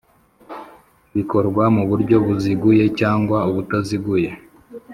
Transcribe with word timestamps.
Bikorwa 1.15 1.63
mu 1.75 1.83
buryo 1.89 2.15
buziguye 2.25 2.85
cyangwa 2.99 3.37
ubutaziguye 3.49 4.29